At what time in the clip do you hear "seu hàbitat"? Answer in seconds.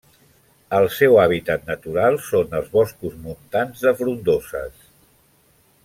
0.99-1.67